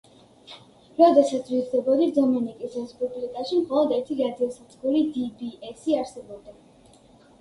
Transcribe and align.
როდესაც 0.99 1.51
ვიზრდებოდი 1.55 2.07
დომენიკის 2.15 2.79
რესპუბლიკაში, 2.79 3.61
მხოლოდ 3.67 3.95
ერთი 4.01 4.19
რადიოსადგური 4.25 5.05
დი-ბი-ესი 5.19 6.01
არსებობდა. 6.03 6.57